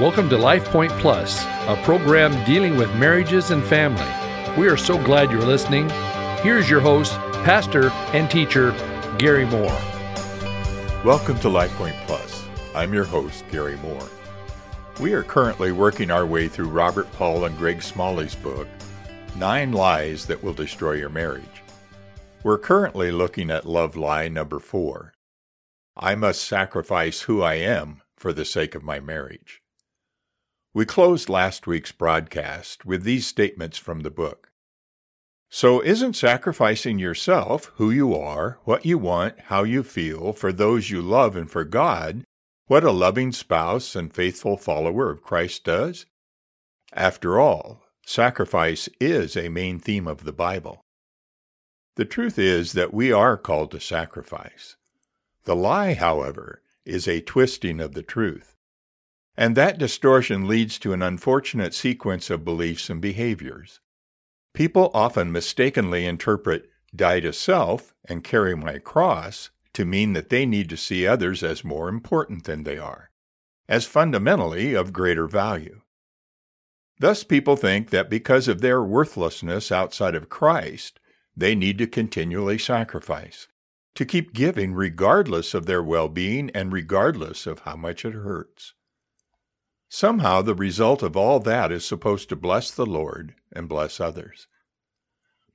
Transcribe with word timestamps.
Welcome 0.00 0.30
to 0.30 0.38
Life 0.38 0.64
Point 0.64 0.92
Plus, 0.92 1.44
a 1.44 1.78
program 1.84 2.32
dealing 2.46 2.78
with 2.78 2.88
marriages 2.96 3.50
and 3.50 3.62
family. 3.62 4.02
We 4.58 4.66
are 4.66 4.76
so 4.78 4.96
glad 5.04 5.30
you're 5.30 5.42
listening. 5.42 5.90
Here's 6.40 6.70
your 6.70 6.80
host, 6.80 7.12
pastor 7.44 7.90
and 8.14 8.30
teacher, 8.30 8.70
Gary 9.18 9.44
Moore. 9.44 9.78
Welcome 11.04 11.38
to 11.40 11.50
Life 11.50 11.70
Point 11.72 11.96
Plus. 12.06 12.42
I'm 12.74 12.94
your 12.94 13.04
host, 13.04 13.44
Gary 13.50 13.76
Moore. 13.76 14.08
We 15.00 15.12
are 15.12 15.22
currently 15.22 15.70
working 15.70 16.10
our 16.10 16.24
way 16.24 16.48
through 16.48 16.70
Robert 16.70 17.12
Paul 17.12 17.44
and 17.44 17.58
Greg 17.58 17.82
Smalley's 17.82 18.34
book, 18.34 18.68
Nine 19.36 19.70
Lies 19.70 20.24
That 20.24 20.42
Will 20.42 20.54
Destroy 20.54 20.92
Your 20.92 21.10
Marriage. 21.10 21.44
We're 22.42 22.56
currently 22.56 23.12
looking 23.12 23.50
at 23.50 23.66
love 23.66 23.96
lie 23.96 24.28
number 24.28 24.60
four. 24.60 25.12
I 25.94 26.14
must 26.14 26.42
sacrifice 26.42 27.20
who 27.20 27.42
I 27.42 27.56
am 27.56 28.00
for 28.16 28.32
the 28.32 28.46
sake 28.46 28.74
of 28.74 28.82
my 28.82 28.98
marriage. 28.98 29.60
We 30.72 30.84
closed 30.84 31.28
last 31.28 31.66
week's 31.66 31.90
broadcast 31.90 32.84
with 32.86 33.02
these 33.02 33.26
statements 33.26 33.76
from 33.76 34.00
the 34.00 34.10
book. 34.10 34.52
So, 35.48 35.82
isn't 35.82 36.14
sacrificing 36.14 37.00
yourself, 37.00 37.72
who 37.74 37.90
you 37.90 38.14
are, 38.14 38.60
what 38.62 38.86
you 38.86 38.96
want, 38.96 39.34
how 39.46 39.64
you 39.64 39.82
feel, 39.82 40.32
for 40.32 40.52
those 40.52 40.88
you 40.88 41.02
love 41.02 41.34
and 41.34 41.50
for 41.50 41.64
God, 41.64 42.22
what 42.66 42.84
a 42.84 42.92
loving 42.92 43.32
spouse 43.32 43.96
and 43.96 44.14
faithful 44.14 44.56
follower 44.56 45.10
of 45.10 45.24
Christ 45.24 45.64
does? 45.64 46.06
After 46.92 47.40
all, 47.40 47.82
sacrifice 48.06 48.88
is 49.00 49.36
a 49.36 49.48
main 49.48 49.80
theme 49.80 50.06
of 50.06 50.22
the 50.22 50.32
Bible. 50.32 50.82
The 51.96 52.04
truth 52.04 52.38
is 52.38 52.74
that 52.74 52.94
we 52.94 53.10
are 53.10 53.36
called 53.36 53.72
to 53.72 53.80
sacrifice. 53.80 54.76
The 55.42 55.56
lie, 55.56 55.94
however, 55.94 56.62
is 56.84 57.08
a 57.08 57.20
twisting 57.20 57.80
of 57.80 57.94
the 57.94 58.04
truth. 58.04 58.54
And 59.40 59.56
that 59.56 59.78
distortion 59.78 60.46
leads 60.46 60.78
to 60.80 60.92
an 60.92 61.00
unfortunate 61.00 61.72
sequence 61.72 62.28
of 62.28 62.44
beliefs 62.44 62.90
and 62.90 63.00
behaviors. 63.00 63.80
People 64.52 64.90
often 64.92 65.32
mistakenly 65.32 66.04
interpret 66.04 66.68
die 66.94 67.20
to 67.20 67.32
self 67.32 67.94
and 68.04 68.22
carry 68.22 68.54
my 68.54 68.76
cross 68.76 69.48
to 69.72 69.86
mean 69.86 70.12
that 70.12 70.28
they 70.28 70.44
need 70.44 70.68
to 70.68 70.76
see 70.76 71.06
others 71.06 71.42
as 71.42 71.64
more 71.64 71.88
important 71.88 72.44
than 72.44 72.64
they 72.64 72.76
are, 72.76 73.12
as 73.66 73.86
fundamentally 73.86 74.74
of 74.74 74.92
greater 74.92 75.26
value. 75.26 75.80
Thus, 76.98 77.24
people 77.24 77.56
think 77.56 77.88
that 77.88 78.10
because 78.10 78.46
of 78.46 78.60
their 78.60 78.82
worthlessness 78.82 79.72
outside 79.72 80.14
of 80.14 80.28
Christ, 80.28 81.00
they 81.34 81.54
need 81.54 81.78
to 81.78 81.86
continually 81.86 82.58
sacrifice, 82.58 83.48
to 83.94 84.04
keep 84.04 84.34
giving 84.34 84.74
regardless 84.74 85.54
of 85.54 85.64
their 85.64 85.82
well 85.82 86.10
being 86.10 86.50
and 86.50 86.74
regardless 86.74 87.46
of 87.46 87.60
how 87.60 87.76
much 87.76 88.04
it 88.04 88.12
hurts. 88.12 88.74
Somehow, 89.92 90.40
the 90.40 90.54
result 90.54 91.02
of 91.02 91.16
all 91.16 91.40
that 91.40 91.72
is 91.72 91.84
supposed 91.84 92.28
to 92.28 92.36
bless 92.36 92.70
the 92.70 92.86
Lord 92.86 93.34
and 93.52 93.68
bless 93.68 93.98
others. 93.98 94.46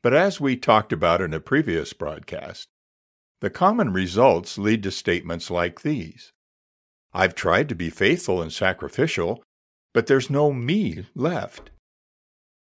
But 0.03 0.13
as 0.13 0.41
we 0.41 0.57
talked 0.57 0.91
about 0.91 1.21
in 1.21 1.33
a 1.33 1.39
previous 1.39 1.93
broadcast, 1.93 2.67
the 3.39 3.49
common 3.49 3.93
results 3.93 4.57
lead 4.57 4.83
to 4.83 4.91
statements 4.91 5.49
like 5.49 5.81
these 5.81 6.33
I've 7.13 7.33
tried 7.33 7.69
to 7.69 7.75
be 7.75 7.89
faithful 7.89 8.41
and 8.41 8.51
sacrificial, 8.51 9.41
but 9.93 10.07
there's 10.07 10.29
no 10.29 10.51
me 10.51 11.05
left. 11.15 11.69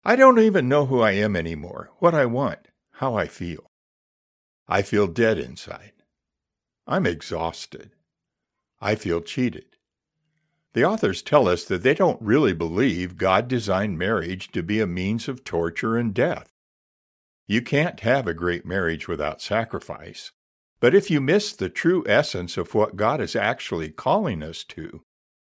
I 0.04 0.14
don't 0.14 0.38
even 0.38 0.68
know 0.68 0.84
who 0.84 1.00
I 1.00 1.12
am 1.12 1.34
anymore, 1.34 1.90
what 2.00 2.14
I 2.14 2.26
want, 2.26 2.68
how 2.92 3.14
I 3.14 3.28
feel. 3.28 3.70
I 4.68 4.82
feel 4.82 5.06
dead 5.06 5.38
inside. 5.38 5.92
I'm 6.86 7.06
exhausted. 7.06 7.92
I 8.78 8.94
feel 8.94 9.22
cheated. 9.22 9.75
The 10.76 10.84
authors 10.84 11.22
tell 11.22 11.48
us 11.48 11.64
that 11.64 11.82
they 11.82 11.94
don't 11.94 12.20
really 12.20 12.52
believe 12.52 13.16
God 13.16 13.48
designed 13.48 13.98
marriage 13.98 14.52
to 14.52 14.62
be 14.62 14.78
a 14.78 14.86
means 14.86 15.26
of 15.26 15.42
torture 15.42 15.96
and 15.96 16.12
death. 16.12 16.52
You 17.48 17.62
can't 17.62 18.00
have 18.00 18.26
a 18.26 18.34
great 18.34 18.66
marriage 18.66 19.08
without 19.08 19.40
sacrifice, 19.40 20.32
but 20.78 20.94
if 20.94 21.10
you 21.10 21.18
miss 21.18 21.54
the 21.54 21.70
true 21.70 22.04
essence 22.06 22.58
of 22.58 22.74
what 22.74 22.94
God 22.94 23.22
is 23.22 23.34
actually 23.34 23.88
calling 23.88 24.42
us 24.42 24.64
to, 24.64 25.00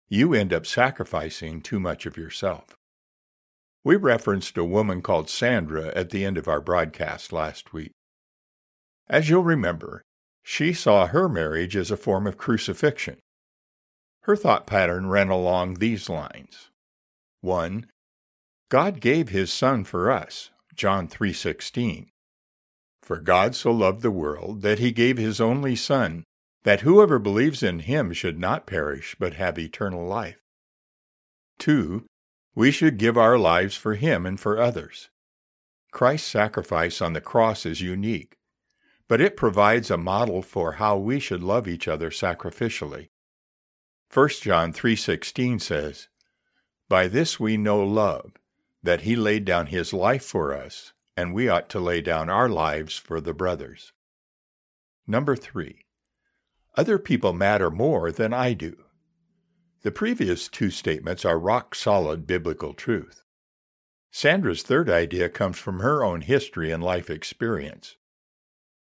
you 0.08 0.32
end 0.32 0.54
up 0.54 0.64
sacrificing 0.64 1.60
too 1.60 1.78
much 1.78 2.06
of 2.06 2.16
yourself. 2.16 2.74
We 3.84 3.96
referenced 3.96 4.56
a 4.56 4.64
woman 4.64 5.02
called 5.02 5.28
Sandra 5.28 5.88
at 5.88 6.08
the 6.08 6.24
end 6.24 6.38
of 6.38 6.48
our 6.48 6.62
broadcast 6.62 7.30
last 7.30 7.74
week. 7.74 7.92
As 9.06 9.28
you'll 9.28 9.42
remember, 9.42 10.02
she 10.42 10.72
saw 10.72 11.08
her 11.08 11.28
marriage 11.28 11.76
as 11.76 11.90
a 11.90 11.98
form 11.98 12.26
of 12.26 12.38
crucifixion. 12.38 13.18
Her 14.22 14.36
thought 14.36 14.66
pattern 14.66 15.08
ran 15.08 15.28
along 15.28 15.74
these 15.74 16.08
lines. 16.08 16.70
1. 17.40 17.86
God 18.68 19.00
gave 19.00 19.30
his 19.30 19.52
son 19.52 19.84
for 19.84 20.10
us, 20.10 20.50
John 20.74 21.08
3:16. 21.08 22.10
For 23.02 23.18
God 23.18 23.56
so 23.56 23.72
loved 23.72 24.02
the 24.02 24.10
world 24.10 24.62
that 24.62 24.78
he 24.78 24.92
gave 24.92 25.16
his 25.16 25.40
only 25.40 25.74
Son, 25.74 26.24
that 26.62 26.82
whoever 26.82 27.18
believes 27.18 27.62
in 27.62 27.80
him 27.80 28.12
should 28.12 28.38
not 28.38 28.66
perish, 28.66 29.16
but 29.18 29.34
have 29.34 29.58
eternal 29.58 30.06
life. 30.06 30.38
2. 31.58 32.06
We 32.54 32.70
should 32.70 32.98
give 32.98 33.16
our 33.16 33.38
lives 33.38 33.74
for 33.74 33.94
him 33.94 34.26
and 34.26 34.38
for 34.38 34.60
others. 34.60 35.08
Christ's 35.90 36.30
sacrifice 36.30 37.00
on 37.00 37.14
the 37.14 37.20
cross 37.20 37.66
is 37.66 37.80
unique, 37.80 38.36
but 39.08 39.20
it 39.20 39.36
provides 39.36 39.90
a 39.90 39.96
model 39.96 40.40
for 40.42 40.74
how 40.74 40.96
we 40.96 41.18
should 41.18 41.42
love 41.42 41.66
each 41.66 41.88
other 41.88 42.10
sacrificially. 42.10 43.08
1 44.12 44.28
John 44.42 44.72
3:16 44.72 45.60
says, 45.60 46.08
"By 46.88 47.06
this 47.06 47.38
we 47.38 47.56
know 47.56 47.80
love, 47.84 48.32
that 48.82 49.02
he 49.02 49.14
laid 49.14 49.44
down 49.44 49.66
his 49.66 49.92
life 49.92 50.24
for 50.24 50.52
us, 50.52 50.92
and 51.16 51.32
we 51.32 51.48
ought 51.48 51.68
to 51.68 51.78
lay 51.78 52.00
down 52.00 52.28
our 52.28 52.48
lives 52.48 52.96
for 52.96 53.20
the 53.20 53.34
brothers. 53.34 53.92
Number 55.06 55.36
three, 55.36 55.86
other 56.76 56.98
people 56.98 57.32
matter 57.32 57.70
more 57.70 58.10
than 58.10 58.32
I 58.32 58.54
do. 58.54 58.84
The 59.82 59.92
previous 59.92 60.48
two 60.48 60.70
statements 60.70 61.24
are 61.24 61.38
rock 61.38 61.74
solid 61.74 62.26
biblical 62.26 62.74
truth. 62.74 63.22
Sandra's 64.10 64.62
third 64.62 64.90
idea 64.90 65.28
comes 65.28 65.58
from 65.58 65.80
her 65.80 66.02
own 66.02 66.22
history 66.22 66.72
and 66.72 66.82
life 66.82 67.10
experience. 67.10 67.96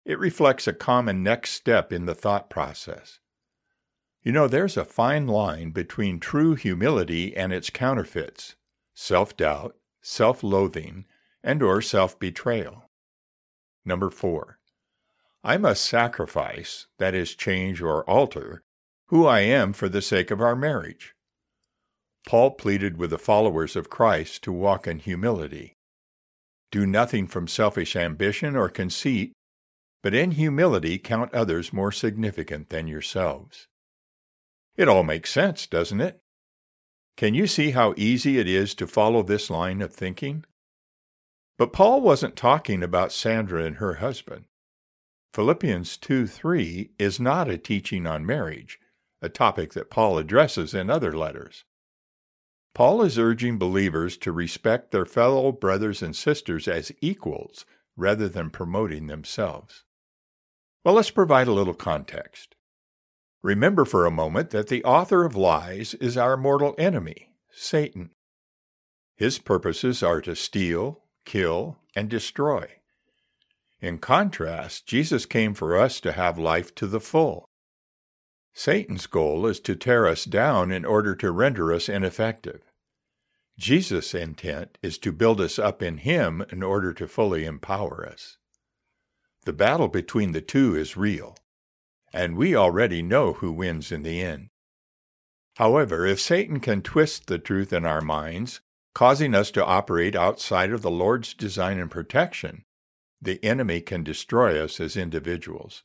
It 0.05 0.19
reflects 0.19 0.67
a 0.67 0.75
common 0.75 1.23
next 1.23 1.53
step 1.53 1.93
in 1.93 2.05
the 2.05 2.15
thought 2.15 2.51
process. 2.51 3.21
You 4.25 4.33
know, 4.33 4.49
there's 4.49 4.79
a 4.79 4.87
fine 4.87 5.27
line 5.27 5.71
between 5.71 6.19
true 6.19 6.55
humility 6.55 7.37
and 7.37 7.53
its 7.53 7.69
counterfeits 7.69 8.57
self 8.95 9.37
doubt, 9.37 9.77
self 10.01 10.43
loathing, 10.43 11.05
and 11.43 11.63
or 11.63 11.83
self-betrayal. 11.83 12.89
Number 13.85 14.09
4. 14.09 14.59
I 15.43 15.59
must 15.59 15.85
sacrifice, 15.85 16.87
that 16.99 17.15
is 17.15 17.35
change 17.35 17.83
or 17.83 18.09
alter, 18.09 18.63
who 19.09 19.27
I 19.27 19.41
am 19.41 19.75
for 19.75 19.91
the 19.91 20.01
sake 20.01 20.31
of 20.31 20.41
our 20.41 20.57
marriage. 20.57 21.15
Paul 22.27 22.53
pleaded 22.53 22.97
with 22.97 23.11
the 23.11 23.19
followers 23.19 23.77
of 23.77 23.91
Christ 23.91 24.43
to 24.45 24.53
walk 24.53 24.87
in 24.87 25.01
humility. 25.01 25.75
Do 26.71 26.87
nothing 26.87 27.27
from 27.27 27.47
selfish 27.47 27.95
ambition 27.95 28.57
or 28.57 28.71
conceit, 28.71 29.33
but 30.03 30.15
in 30.15 30.31
humility 30.31 30.97
count 30.97 31.35
others 31.35 31.75
more 31.75 31.93
significant 31.93 32.71
than 32.71 32.89
yourselves. 32.89 33.69
It 34.77 34.89
all 34.89 35.05
makes 35.05 35.31
sense, 35.31 35.67
doesn't 35.67 36.01
it? 36.01 36.21
Can 37.17 37.35
you 37.35 37.47
see 37.47 37.71
how 37.71 37.95
easy 37.97 38.39
it 38.39 38.49
is 38.49 38.75
to 38.75 38.87
follow 38.87 39.23
this 39.23 39.49
line 39.49 39.81
of 39.81 39.93
thinking? 39.93 40.45
But 41.57 41.73
Paul 41.73 42.01
wasn't 42.01 42.35
talking 42.35 42.83
about 42.83 43.13
Sandra 43.13 43.65
and 43.65 43.77
her 43.77 43.95
husband. 43.95 44.47
Philippians 45.33 45.97
2 45.97 46.27
3 46.27 46.91
is 46.99 47.21
not 47.21 47.49
a 47.49 47.59
teaching 47.59 48.07
on 48.07 48.27
marriage, 48.27 48.79
a 49.23 49.29
topic 49.29 49.75
that 49.75 49.91
Paul 49.91 50.19
addresses 50.19 50.75
in 50.75 50.91
other 50.91 51.17
letters. 51.17 51.65
Paul 52.75 53.03
is 53.03 53.19
urging 53.19 53.57
believers 53.57 54.17
to 54.19 54.33
respect 54.33 54.91
their 54.91 55.07
fellow 55.07 55.53
brothers 55.53 56.03
and 56.03 56.17
sisters 56.17 56.67
as 56.67 56.91
equals 57.01 57.65
rather 57.97 58.29
than 58.29 58.51
promoting 58.51 59.07
themselves. 59.07 59.85
Well, 60.85 60.95
let's 60.95 61.11
provide 61.11 61.47
a 61.47 61.53
little 61.53 61.75
context. 61.75 62.54
Remember 63.45 63.85
for 63.85 64.07
a 64.07 64.11
moment 64.11 64.49
that 64.53 64.69
the 64.69 64.83
author 64.85 65.23
of 65.23 65.37
lies 65.37 65.93
is 65.93 66.17
our 66.17 66.35
mortal 66.35 66.75
enemy, 66.79 67.29
Satan. 67.53 68.09
His 69.17 69.39
purposes 69.39 70.03
are 70.03 70.23
to 70.23 70.35
steal, 70.35 71.03
kill, 71.27 71.77
and 71.95 72.09
destroy. 72.09 72.67
In 73.83 73.99
contrast, 73.99 74.87
Jesus 74.87 75.27
came 75.27 75.53
for 75.53 75.77
us 75.77 76.01
to 76.01 76.13
have 76.13 76.39
life 76.39 76.75
to 76.77 76.87
the 76.87 77.01
full. 77.01 77.45
Satan's 78.55 79.07
goal 79.07 79.47
is 79.47 79.61
to 79.61 79.77
tear 79.77 80.07
us 80.07 80.25
down 80.25 80.73
in 80.73 80.87
order 80.87 81.15
to 81.15 81.31
render 81.31 81.71
us 81.71 81.87
ineffective. 81.87 82.63
Jesus' 83.59 84.15
intent 84.15 84.79
is 84.83 84.97
to 84.97 85.13
build 85.13 85.39
us 85.43 85.59
up 85.59 85.83
in 85.83 85.99
Him 85.99 86.47
in 86.51 86.63
order 86.63 86.95
to 86.95 87.07
fully 87.07 87.45
empower 87.45 88.09
us. 88.11 88.39
The 89.45 89.53
battle 89.53 89.89
between 89.89 90.33
the 90.33 90.41
two 90.41 90.75
is 90.75 90.97
real, 90.97 91.37
and 92.15 92.37
we 92.37 92.55
already 92.55 93.03
know 93.03 93.33
who 93.33 93.51
wins 93.51 93.91
in 93.91 94.05
the 94.05 94.23
end. 94.23 94.49
However, 95.57 96.07
if 96.07 96.21
Satan 96.21 96.61
can 96.61 96.81
twist 96.81 97.27
the 97.27 97.41
truth 97.41 97.73
in 97.73 97.85
our 97.85 98.01
minds, 98.01 98.61
causing 98.95 99.35
us 99.35 99.51
to 99.51 99.65
operate 99.65 100.15
outside 100.15 100.71
of 100.71 100.83
the 100.83 100.93
Lord's 100.93 101.35
design 101.35 101.81
and 101.81 101.91
protection, 101.91 102.65
the 103.21 103.45
enemy 103.45 103.81
can 103.81 104.05
destroy 104.05 104.63
us 104.63 104.79
as 104.79 104.97
individuals. 104.97 105.83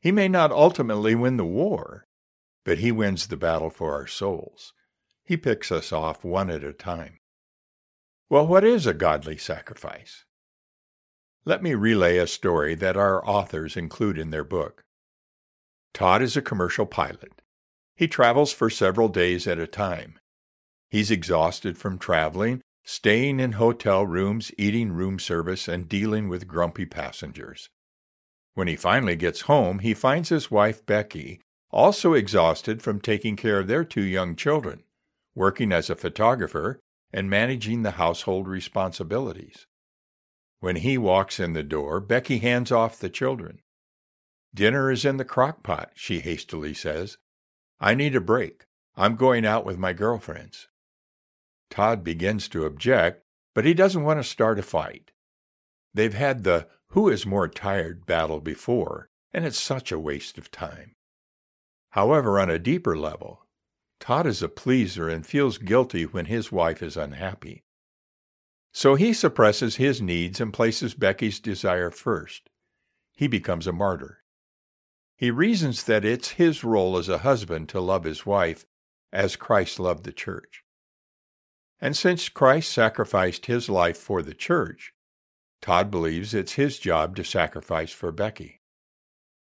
He 0.00 0.10
may 0.10 0.28
not 0.28 0.50
ultimately 0.50 1.14
win 1.14 1.36
the 1.36 1.44
war, 1.44 2.06
but 2.64 2.78
he 2.78 2.90
wins 2.90 3.26
the 3.26 3.36
battle 3.36 3.70
for 3.70 3.92
our 3.92 4.06
souls. 4.06 4.72
He 5.24 5.36
picks 5.36 5.70
us 5.70 5.92
off 5.92 6.24
one 6.24 6.48
at 6.48 6.64
a 6.64 6.72
time. 6.72 7.18
Well, 8.30 8.46
what 8.46 8.64
is 8.64 8.86
a 8.86 8.94
godly 8.94 9.36
sacrifice? 9.36 10.24
Let 11.44 11.62
me 11.62 11.74
relay 11.74 12.16
a 12.16 12.26
story 12.26 12.74
that 12.76 12.96
our 12.96 13.26
authors 13.28 13.76
include 13.76 14.18
in 14.18 14.30
their 14.30 14.44
book. 14.44 14.84
Todd 15.94 16.22
is 16.22 16.36
a 16.36 16.42
commercial 16.42 16.86
pilot. 16.86 17.40
He 17.94 18.08
travels 18.08 18.52
for 18.52 18.68
several 18.68 19.08
days 19.08 19.46
at 19.46 19.60
a 19.60 19.66
time. 19.68 20.18
He's 20.90 21.12
exhausted 21.12 21.78
from 21.78 21.98
traveling, 21.98 22.62
staying 22.82 23.38
in 23.38 23.52
hotel 23.52 24.04
rooms, 24.04 24.50
eating 24.58 24.92
room 24.92 25.20
service, 25.20 25.68
and 25.68 25.88
dealing 25.88 26.28
with 26.28 26.48
grumpy 26.48 26.84
passengers. 26.84 27.68
When 28.54 28.66
he 28.66 28.74
finally 28.74 29.14
gets 29.14 29.42
home, 29.42 29.78
he 29.78 29.94
finds 29.94 30.30
his 30.30 30.50
wife, 30.50 30.84
Becky, 30.84 31.40
also 31.70 32.12
exhausted 32.12 32.82
from 32.82 33.00
taking 33.00 33.36
care 33.36 33.60
of 33.60 33.68
their 33.68 33.84
two 33.84 34.02
young 34.02 34.34
children, 34.34 34.82
working 35.34 35.70
as 35.70 35.88
a 35.88 35.96
photographer, 35.96 36.80
and 37.12 37.30
managing 37.30 37.82
the 37.82 37.92
household 37.92 38.48
responsibilities. 38.48 39.66
When 40.58 40.76
he 40.76 40.98
walks 40.98 41.38
in 41.38 41.52
the 41.52 41.62
door, 41.62 42.00
Becky 42.00 42.38
hands 42.38 42.72
off 42.72 42.98
the 42.98 43.08
children. 43.08 43.60
Dinner 44.54 44.90
is 44.90 45.04
in 45.04 45.16
the 45.16 45.24
crock 45.24 45.64
pot, 45.64 45.90
she 45.94 46.20
hastily 46.20 46.74
says. 46.74 47.18
I 47.80 47.94
need 47.94 48.14
a 48.14 48.20
break. 48.20 48.66
I'm 48.96 49.16
going 49.16 49.44
out 49.44 49.64
with 49.64 49.78
my 49.78 49.92
girlfriends. 49.92 50.68
Todd 51.70 52.04
begins 52.04 52.48
to 52.50 52.64
object, 52.64 53.24
but 53.52 53.64
he 53.64 53.74
doesn't 53.74 54.04
want 54.04 54.20
to 54.20 54.24
start 54.24 54.60
a 54.60 54.62
fight. 54.62 55.10
They've 55.92 56.14
had 56.14 56.44
the 56.44 56.68
who 56.90 57.08
is 57.08 57.26
more 57.26 57.48
tired 57.48 58.06
battle 58.06 58.40
before, 58.40 59.08
and 59.32 59.44
it's 59.44 59.58
such 59.58 59.90
a 59.90 59.98
waste 59.98 60.38
of 60.38 60.52
time. 60.52 60.94
However, 61.90 62.38
on 62.38 62.48
a 62.48 62.58
deeper 62.58 62.96
level, 62.96 63.46
Todd 63.98 64.26
is 64.26 64.42
a 64.42 64.48
pleaser 64.48 65.08
and 65.08 65.26
feels 65.26 65.58
guilty 65.58 66.04
when 66.04 66.26
his 66.26 66.52
wife 66.52 66.82
is 66.82 66.96
unhappy. 66.96 67.64
So 68.72 68.94
he 68.94 69.12
suppresses 69.12 69.76
his 69.76 70.00
needs 70.00 70.40
and 70.40 70.52
places 70.52 70.94
Becky's 70.94 71.40
desire 71.40 71.90
first. 71.90 72.50
He 73.16 73.26
becomes 73.26 73.66
a 73.66 73.72
martyr. 73.72 74.23
He 75.16 75.30
reasons 75.30 75.84
that 75.84 76.04
it's 76.04 76.30
his 76.30 76.64
role 76.64 76.96
as 76.96 77.08
a 77.08 77.18
husband 77.18 77.68
to 77.70 77.80
love 77.80 78.04
his 78.04 78.26
wife 78.26 78.66
as 79.12 79.36
Christ 79.36 79.78
loved 79.78 80.04
the 80.04 80.12
church. 80.12 80.64
And 81.80 81.96
since 81.96 82.28
Christ 82.28 82.72
sacrificed 82.72 83.46
his 83.46 83.68
life 83.68 83.96
for 83.96 84.22
the 84.22 84.34
church, 84.34 84.92
Todd 85.62 85.90
believes 85.90 86.34
it's 86.34 86.54
his 86.54 86.78
job 86.78 87.16
to 87.16 87.24
sacrifice 87.24 87.92
for 87.92 88.12
Becky. 88.12 88.60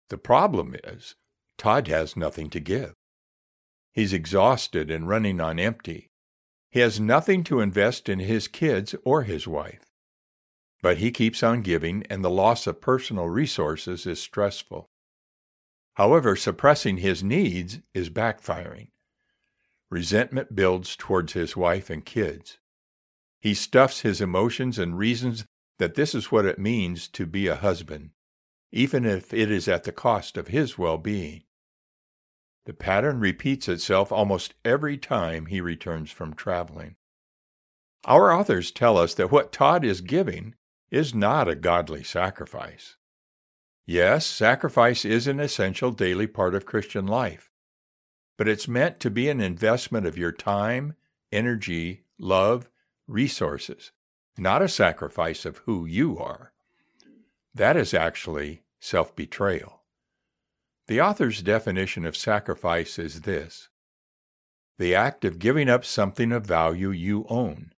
The 0.09 0.19
problem 0.19 0.77
is, 0.85 1.17
Todd 1.59 1.89
has 1.89 2.17
nothing 2.17 2.51
to 2.51 2.61
give. 2.61 2.95
He's 3.93 4.13
exhausted 4.13 4.91
and 4.91 5.09
running 5.09 5.41
on 5.41 5.59
empty. 5.59 6.11
He 6.71 6.81
has 6.81 7.01
nothing 7.01 7.43
to 7.45 7.61
invest 7.61 8.09
in 8.09 8.19
his 8.19 8.47
kids 8.47 8.95
or 9.05 9.23
his 9.23 9.49
wife. 9.49 9.87
But 10.83 10.99
he 10.99 11.11
keeps 11.11 11.43
on 11.43 11.63
giving, 11.63 12.05
and 12.11 12.23
the 12.23 12.31
loss 12.31 12.67
of 12.67 12.81
personal 12.81 13.29
resources 13.29 14.07
is 14.07 14.21
stressful. 14.21 14.91
However, 15.97 16.37
suppressing 16.37 16.99
his 16.99 17.23
needs 17.23 17.81
is 17.95 18.11
backfiring. 18.11 18.89
Resentment 19.89 20.55
builds 20.55 20.95
towards 20.95 21.33
his 21.33 21.57
wife 21.57 21.89
and 21.89 22.05
kids. 22.05 22.59
He 23.41 23.55
stuffs 23.55 24.01
his 24.01 24.21
emotions 24.21 24.79
and 24.79 24.99
reasons 24.99 25.47
that 25.79 25.95
this 25.95 26.15
is 26.15 26.31
what 26.31 26.45
it 26.45 26.59
means 26.59 27.09
to 27.09 27.25
be 27.25 27.47
a 27.47 27.57
husband, 27.57 28.11
even 28.73 29.07
if 29.07 29.33
it 29.33 29.51
is 29.51 29.69
at 29.69 29.85
the 29.85 29.93
cost 29.93 30.37
of 30.37 30.49
his 30.49 30.77
well 30.77 30.99
being. 30.99 31.45
The 32.67 32.75
pattern 32.75 33.19
repeats 33.19 33.67
itself 33.67 34.13
almost 34.13 34.53
every 34.67 34.99
time 34.99 35.47
he 35.47 35.63
returns 35.63 36.11
from 36.11 36.35
traveling. 36.35 36.97
Our 38.05 38.31
authors 38.31 38.71
tell 38.71 38.99
us 38.99 39.15
that 39.15 39.31
what 39.31 39.51
Todd 39.51 39.83
is 39.83 40.03
giving 40.03 40.57
is 40.91 41.15
not 41.15 41.49
a 41.49 41.55
godly 41.55 42.05
sacrifice. 42.05 42.97
Yes, 43.87 44.27
sacrifice 44.27 45.05
is 45.05 45.29
an 45.29 45.39
essential 45.39 45.93
daily 45.93 46.27
part 46.27 46.57
of 46.57 46.67
Christian 46.67 47.07
life, 47.07 47.53
but 48.37 48.49
it's 48.49 48.67
meant 48.67 48.99
to 48.99 49.11
be 49.11 49.29
an 49.29 49.41
investment 49.41 50.07
of 50.07 50.19
your 50.19 50.33
time, 50.33 50.97
energy, 51.31 52.03
love, 52.19 52.69
resources, 53.07 53.93
not 54.37 54.61
a 54.61 54.69
sacrifice 54.69 55.45
of 55.45 55.59
who 55.59 55.87
you 55.87 56.19
are. 56.19 56.53
That 57.55 57.77
is 57.77 57.95
actually 57.95 58.63
self 58.81 59.15
betrayal. 59.15 59.83
The 60.89 61.01
author's 61.01 61.41
definition 61.41 62.05
of 62.05 62.17
sacrifice 62.17 62.99
is 62.99 63.21
this 63.21 63.69
the 64.79 64.97
act 64.97 65.25
of 65.25 65.39
giving 65.39 65.69
up 65.69 65.85
something 65.85 66.33
of 66.33 66.45
value 66.45 66.91
you 66.91 67.25
own 67.29 67.73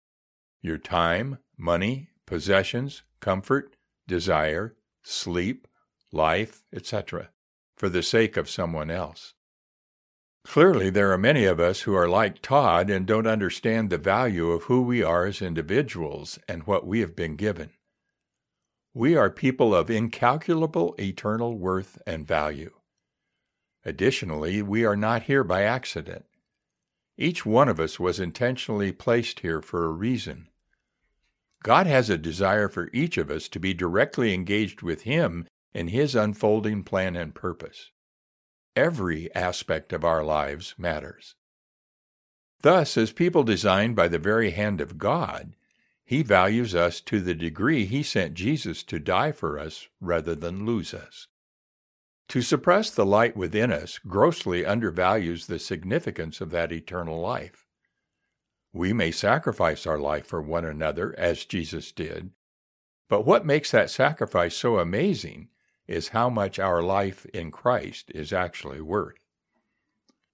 your 0.62 0.78
time, 0.78 1.38
money, 1.56 2.08
possessions, 2.26 3.02
comfort, 3.20 3.76
desire, 4.06 4.74
sleep, 5.02 5.67
life, 6.12 6.64
etc., 6.72 7.30
for 7.76 7.88
the 7.88 8.02
sake 8.02 8.36
of 8.36 8.50
someone 8.50 8.90
else. 8.90 9.34
Clearly, 10.44 10.88
there 10.88 11.12
are 11.12 11.18
many 11.18 11.44
of 11.44 11.60
us 11.60 11.80
who 11.80 11.94
are 11.94 12.08
like 12.08 12.40
Todd 12.40 12.88
and 12.88 13.06
don't 13.06 13.26
understand 13.26 13.90
the 13.90 13.98
value 13.98 14.50
of 14.50 14.64
who 14.64 14.82
we 14.82 15.02
are 15.02 15.26
as 15.26 15.42
individuals 15.42 16.38
and 16.48 16.62
what 16.62 16.86
we 16.86 17.00
have 17.00 17.14
been 17.14 17.36
given. 17.36 17.70
We 18.94 19.14
are 19.14 19.30
people 19.30 19.74
of 19.74 19.90
incalculable 19.90 20.94
eternal 20.98 21.58
worth 21.58 22.00
and 22.06 22.26
value. 22.26 22.72
Additionally, 23.84 24.62
we 24.62 24.84
are 24.84 24.96
not 24.96 25.24
here 25.24 25.44
by 25.44 25.62
accident. 25.62 26.24
Each 27.16 27.44
one 27.44 27.68
of 27.68 27.78
us 27.78 28.00
was 28.00 28.18
intentionally 28.18 28.92
placed 28.92 29.40
here 29.40 29.60
for 29.60 29.84
a 29.84 29.92
reason. 29.92 30.48
God 31.62 31.86
has 31.86 32.08
a 32.08 32.16
desire 32.16 32.68
for 32.68 32.88
each 32.92 33.18
of 33.18 33.30
us 33.30 33.48
to 33.48 33.60
be 33.60 33.74
directly 33.74 34.32
engaged 34.32 34.82
with 34.82 35.02
Him 35.02 35.46
in 35.72 35.88
His 35.88 36.14
unfolding 36.14 36.82
plan 36.82 37.16
and 37.16 37.34
purpose. 37.34 37.90
Every 38.74 39.34
aspect 39.34 39.92
of 39.92 40.04
our 40.04 40.24
lives 40.24 40.74
matters. 40.78 41.34
Thus, 42.60 42.96
as 42.96 43.12
people 43.12 43.44
designed 43.44 43.94
by 43.94 44.08
the 44.08 44.18
very 44.18 44.50
hand 44.50 44.80
of 44.80 44.98
God, 44.98 45.54
He 46.04 46.22
values 46.22 46.74
us 46.74 47.00
to 47.02 47.20
the 47.20 47.34
degree 47.34 47.84
He 47.84 48.02
sent 48.02 48.34
Jesus 48.34 48.82
to 48.84 48.98
die 48.98 49.32
for 49.32 49.58
us 49.58 49.88
rather 50.00 50.34
than 50.34 50.66
lose 50.66 50.92
us. 50.92 51.28
To 52.28 52.42
suppress 52.42 52.90
the 52.90 53.06
light 53.06 53.36
within 53.36 53.72
us 53.72 53.98
grossly 53.98 54.66
undervalues 54.66 55.46
the 55.46 55.58
significance 55.58 56.40
of 56.40 56.50
that 56.50 56.72
eternal 56.72 57.20
life. 57.20 57.66
We 58.72 58.92
may 58.92 59.12
sacrifice 59.12 59.86
our 59.86 59.98
life 59.98 60.26
for 60.26 60.42
one 60.42 60.64
another, 60.64 61.14
as 61.18 61.46
Jesus 61.46 61.90
did, 61.90 62.30
but 63.08 63.24
what 63.24 63.46
makes 63.46 63.70
that 63.70 63.90
sacrifice 63.90 64.54
so 64.54 64.78
amazing 64.78 65.48
is 65.88 66.08
how 66.08 66.28
much 66.28 66.58
our 66.58 66.82
life 66.82 67.24
in 67.26 67.50
Christ 67.50 68.12
is 68.14 68.32
actually 68.32 68.80
worth. 68.80 69.16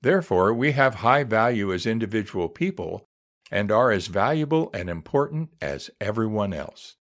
Therefore, 0.02 0.52
we 0.52 0.72
have 0.72 0.96
high 0.96 1.24
value 1.24 1.72
as 1.72 1.86
individual 1.86 2.48
people 2.48 3.08
and 3.50 3.70
are 3.70 3.90
as 3.90 4.08
valuable 4.08 4.70
and 4.74 4.90
important 4.90 5.50
as 5.60 5.90
everyone 6.00 6.52
else. 6.52 6.96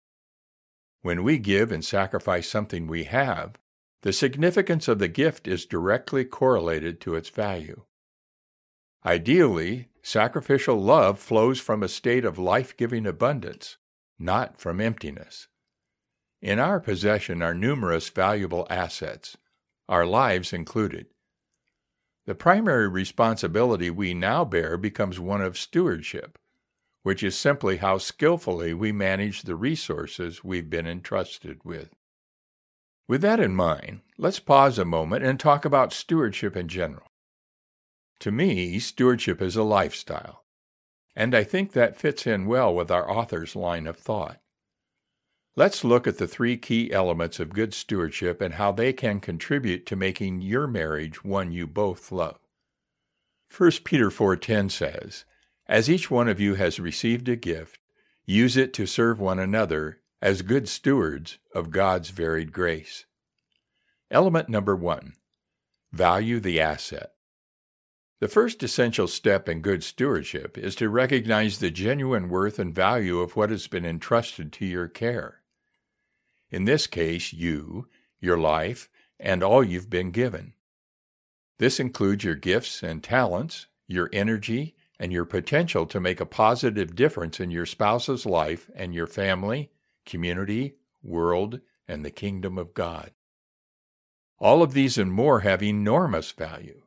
When 1.01 1.24
we 1.24 1.38
give 1.38 1.72
and 1.72 1.86
sacrifice 1.86 2.50
something 2.50 2.88
we 2.88 3.06
have, 3.06 3.58
the 4.01 4.13
significance 4.13 4.88
of 4.88 5.00
the 5.00 5.08
gift 5.08 5.48
is 5.48 5.65
directly 5.65 6.25
correlated 6.25 7.00
to 7.01 7.15
its 7.15 7.29
value. 7.29 7.84
Ideally, 9.06 9.89
sacrificial 10.01 10.82
love 10.82 11.20
flows 11.20 11.60
from 11.60 11.84
a 11.84 11.88
state 11.88 12.25
of 12.25 12.39
life 12.39 12.75
giving 12.75 13.06
abundance, 13.06 13.77
not 14.18 14.58
from 14.58 14.82
emptiness. 14.82 15.49
In 16.41 16.58
our 16.58 16.79
possession 16.79 17.41
are 17.41 17.53
numerous 17.53 18.10
valuable 18.10 18.65
assets, 18.69 19.36
our 19.89 20.05
lives 20.05 20.53
included. 20.53 21.08
The 22.25 22.36
primary 22.36 22.88
responsibility 22.88 23.89
we 23.89 24.13
now 24.13 24.46
bear 24.46 24.77
becomes 24.77 25.19
one 25.19 25.41
of 25.41 25.58
stewardship, 25.58 26.38
which 27.03 27.24
is 27.24 27.38
simply 27.38 27.77
how 27.77 27.98
skillfully 27.98 28.74
we 28.74 28.91
manage 28.91 29.41
the 29.41 29.55
resources 29.55 30.43
we've 30.43 30.69
been 30.69 30.88
entrusted 30.88 31.60
with. 31.65 31.89
With 33.08 33.22
that 33.22 33.39
in 33.39 33.55
mind, 33.55 34.01
let's 34.17 34.39
pause 34.39 34.77
a 34.77 34.86
moment 34.86 35.25
and 35.25 35.39
talk 35.39 35.65
about 35.65 35.91
stewardship 35.91 36.55
in 36.55 36.67
general. 36.67 37.08
To 38.19 38.31
me, 38.31 38.79
stewardship 38.79 39.41
is 39.41 39.55
a 39.55 39.63
lifestyle, 39.63 40.43
and 41.15 41.34
I 41.34 41.43
think 41.43 41.74
that 41.74 41.98
fits 41.98 42.27
in 42.27 42.46
well 42.46 42.74
with 42.74 42.91
our 42.91 43.10
author's 43.10 43.55
line 43.55 43.88
of 43.88 43.98
thought. 43.98 44.39
Let's 45.60 45.84
look 45.84 46.08
at 46.08 46.20
the 46.20 46.25
three 46.25 46.56
key 46.56 46.89
elements 46.94 47.38
of 47.38 47.50
good 47.50 47.74
stewardship 47.74 48.39
and 48.39 48.54
how 48.54 48.72
they 48.72 48.94
can 48.94 49.20
contribute 49.20 49.86
to 49.88 49.98
making 49.98 50.39
your 50.39 50.68
marriage 50.68 51.25
one 51.25 51.51
you 51.51 51.68
both 51.68 52.13
love. 52.13 52.39
1 53.50 53.84
Peter 53.84 54.10
4:10 54.10 54.70
says, 54.70 55.25
"As 55.68 55.89
each 55.89 56.10
one 56.10 56.30
of 56.30 56.39
you 56.39 56.54
has 56.56 56.80
received 56.80 57.28
a 57.28 57.36
gift, 57.36 57.78
use 58.25 58.56
it 58.56 58.72
to 58.75 58.86
serve 58.86 59.20
one 59.20 59.38
another 59.38 60.00
as 60.22 60.44
good 60.44 60.70
stewards 60.70 61.39
of 61.54 61.72
God's 61.72 62.12
varied 62.12 62.54
grace." 62.54 63.06
Element 64.10 64.48
number 64.48 64.78
1. 64.78 65.18
Value 65.92 66.39
the 66.39 66.62
asset. 66.62 67.16
The 68.22 68.30
first 68.30 68.63
essential 68.63 69.10
step 69.10 69.50
in 69.50 69.60
good 69.60 69.84
stewardship 69.84 70.58
is 70.58 70.74
to 70.75 70.88
recognize 70.88 71.60
the 71.60 71.70
genuine 71.70 72.30
worth 72.30 72.60
and 72.60 72.74
value 72.74 73.20
of 73.20 73.36
what 73.36 73.50
has 73.50 73.68
been 73.68 73.86
entrusted 73.86 74.54
to 74.54 74.66
your 74.66 74.88
care. 74.88 75.36
In 76.51 76.65
this 76.65 76.88
case, 76.88 77.34
you, 77.34 77.88
your 78.20 78.38
life, 78.38 78.89
and 79.20 79.44
all 79.44 79.63
you've 79.63 79.89
been 79.89 80.12
given. 80.12 80.53
This 81.58 81.79
includes 81.79 82.24
your 82.24 82.36
gifts 82.36 82.82
and 82.82 83.03
talents, 83.03 83.68
your 83.88 84.10
energy, 84.13 84.75
and 85.00 85.12
your 85.12 85.25
potential 85.25 85.86
to 85.86 86.00
make 86.00 86.20
a 86.20 86.25
positive 86.25 86.96
difference 86.96 87.39
in 87.39 87.51
your 87.51 87.65
spouse's 87.65 88.25
life 88.25 88.70
and 88.75 88.94
your 88.94 89.08
family, 89.08 89.72
community, 90.06 90.75
world, 91.03 91.60
and 91.88 92.03
the 92.03 92.12
kingdom 92.12 92.58
of 92.58 92.74
God. 92.74 93.12
All 94.39 94.62
of 94.62 94.74
these 94.74 94.98
and 94.98 95.12
more 95.12 95.41
have 95.41 95.62
enormous 95.62 96.32
value. 96.32 96.84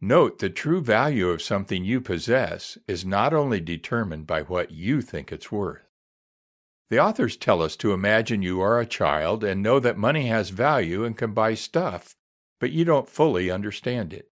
Note 0.00 0.38
the 0.38 0.50
true 0.50 0.82
value 0.82 1.28
of 1.28 1.40
something 1.40 1.84
you 1.84 2.00
possess 2.00 2.76
is 2.86 3.06
not 3.06 3.32
only 3.32 3.60
determined 3.60 4.26
by 4.26 4.42
what 4.42 4.70
you 4.70 5.00
think 5.00 5.32
it's 5.32 5.52
worth. 5.52 5.93
The 6.90 6.98
authors 6.98 7.36
tell 7.36 7.62
us 7.62 7.76
to 7.76 7.92
imagine 7.92 8.42
you 8.42 8.60
are 8.60 8.78
a 8.78 8.86
child 8.86 9.42
and 9.42 9.62
know 9.62 9.80
that 9.80 9.96
money 9.96 10.26
has 10.26 10.50
value 10.50 11.04
and 11.04 11.16
can 11.16 11.32
buy 11.32 11.54
stuff, 11.54 12.14
but 12.60 12.72
you 12.72 12.84
don't 12.84 13.08
fully 13.08 13.50
understand 13.50 14.12
it. 14.12 14.30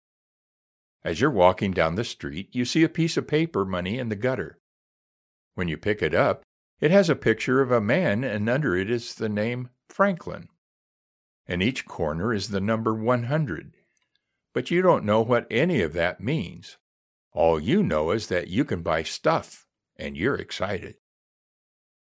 As 1.03 1.21
you're 1.21 1.29
walking 1.29 1.71
down 1.71 1.95
the 1.95 2.03
street, 2.03 2.49
you 2.53 2.65
see 2.65 2.83
a 2.83 2.89
piece 2.89 3.17
of 3.17 3.27
paper 3.27 3.65
money 3.65 3.99
in 3.99 4.09
the 4.09 4.15
gutter. 4.15 4.59
When 5.55 5.67
you 5.67 5.77
pick 5.77 6.01
it 6.01 6.13
up, 6.13 6.43
it 6.79 6.91
has 6.91 7.09
a 7.09 7.15
picture 7.15 7.61
of 7.61 7.71
a 7.71 7.81
man, 7.81 8.23
and 8.23 8.49
under 8.49 8.75
it 8.75 8.89
is 8.89 9.15
the 9.15 9.29
name 9.29 9.69
Franklin. 9.89 10.47
In 11.47 11.61
each 11.61 11.85
corner 11.85 12.33
is 12.33 12.49
the 12.49 12.61
number 12.61 12.93
100. 12.93 13.73
But 14.53 14.69
you 14.69 14.81
don't 14.81 15.05
know 15.05 15.21
what 15.21 15.47
any 15.49 15.81
of 15.81 15.93
that 15.93 16.21
means. 16.21 16.77
All 17.31 17.59
you 17.59 17.83
know 17.83 18.11
is 18.11 18.27
that 18.27 18.47
you 18.47 18.65
can 18.65 18.81
buy 18.81 19.03
stuff, 19.03 19.65
and 19.95 20.17
you're 20.17 20.35
excited. 20.35 20.95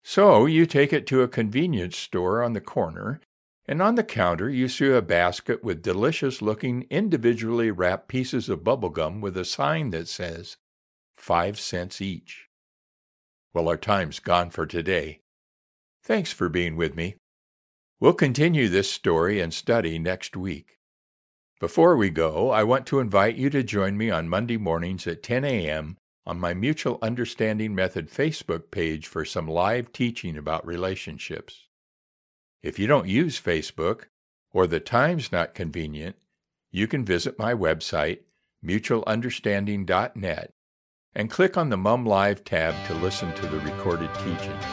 So 0.03 0.45
you 0.45 0.65
take 0.65 0.91
it 0.91 1.07
to 1.07 1.21
a 1.21 1.27
convenience 1.27 1.97
store 1.97 2.43
on 2.43 2.53
the 2.53 2.61
corner, 2.61 3.21
and 3.65 3.81
on 3.81 3.95
the 3.95 4.03
counter 4.03 4.49
you 4.49 4.67
see 4.67 4.89
a 4.91 5.01
basket 5.01 5.63
with 5.63 5.81
delicious 5.81 6.41
looking 6.41 6.85
individually 6.89 7.71
wrapped 7.71 8.09
pieces 8.09 8.49
of 8.49 8.63
bubble 8.63 8.89
gum 8.89 9.21
with 9.21 9.37
a 9.37 9.45
sign 9.45 9.91
that 9.91 10.09
says, 10.09 10.57
five 11.15 11.57
cents 11.57 12.01
each. 12.01 12.49
Well, 13.53 13.69
our 13.69 13.77
time's 13.77 14.19
gone 14.19 14.49
for 14.49 14.65
today. 14.65 15.21
Thanks 16.03 16.33
for 16.33 16.49
being 16.49 16.75
with 16.75 16.95
me. 16.95 17.15
We'll 17.99 18.13
continue 18.13 18.67
this 18.67 18.91
story 18.91 19.39
and 19.39 19.53
study 19.53 19.97
next 19.99 20.35
week. 20.35 20.79
Before 21.61 21.95
we 21.95 22.09
go, 22.09 22.49
I 22.49 22.65
want 22.65 22.85
to 22.87 22.99
invite 22.99 23.37
you 23.37 23.49
to 23.51 23.63
join 23.63 23.95
me 23.95 24.11
on 24.11 24.27
Monday 24.27 24.57
mornings 24.57 25.07
at 25.07 25.23
10 25.23 25.45
a.m. 25.45 25.95
on 26.25 26.39
my 26.39 26.53
Mutual 26.53 26.99
Understanding 27.01 27.75
Method 27.75 28.09
Facebook 28.09 28.71
page 28.71 29.07
for 29.07 29.25
some 29.25 29.47
live 29.47 29.91
teaching 29.91 30.37
about 30.37 30.65
relationships. 30.65 31.67
If 32.61 32.79
you 32.79 32.87
don't 32.87 33.07
use 33.07 33.41
Facebook 33.41 34.05
or 34.51 34.67
the 34.67 34.79
time's 34.79 35.31
not 35.31 35.53
convenient, 35.53 36.15
you 36.71 36.87
can 36.87 37.03
visit 37.03 37.37
my 37.37 37.53
website, 37.53 38.19
mutualunderstanding.net, 38.65 40.53
and 41.15 41.29
click 41.29 41.57
on 41.57 41.69
the 41.69 41.77
Mum 41.77 42.05
Live 42.05 42.43
tab 42.43 42.73
to 42.87 42.93
listen 42.95 43.33
to 43.33 43.45
the 43.47 43.59
recorded 43.59 44.13
teachings. 44.15 44.63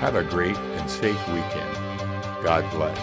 Have 0.00 0.16
a 0.16 0.24
great 0.24 0.56
and 0.56 0.90
safe 0.90 1.28
weekend. 1.28 1.76
God 2.42 2.68
bless. 2.72 2.98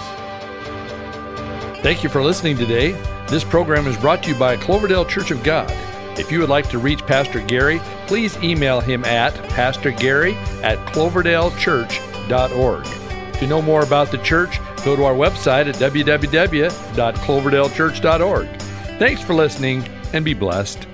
Thank 1.81 2.03
you 2.03 2.09
for 2.09 2.21
listening 2.21 2.57
today. 2.57 2.91
This 3.29 3.45
program 3.45 3.87
is 3.87 3.95
brought 3.95 4.23
to 4.23 4.31
you 4.31 4.35
by 4.35 4.57
Cloverdale 4.57 5.05
Church 5.05 5.31
of 5.31 5.41
God. 5.43 5.71
If 6.17 6.31
you 6.31 6.39
would 6.39 6.49
like 6.49 6.67
to 6.69 6.79
reach 6.79 7.05
Pastor 7.05 7.41
Gary, 7.41 7.79
please 8.07 8.35
email 8.37 8.81
him 8.81 9.05
at 9.05 9.35
pastorgary 9.49 10.33
at 10.63 10.79
cloverdalechurch.org. 10.93 12.85
To 13.39 13.47
know 13.47 13.61
more 13.61 13.83
about 13.83 14.11
the 14.11 14.17
church, 14.17 14.59
go 14.83 14.95
to 14.95 15.03
our 15.05 15.13
website 15.13 15.67
at 15.67 15.75
www.cloverdalechurch.org. 15.75 18.47
Thanks 18.99 19.21
for 19.21 19.33
listening 19.33 19.87
and 20.13 20.25
be 20.25 20.33
blessed. 20.33 20.87